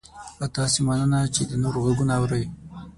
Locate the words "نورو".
1.63-1.77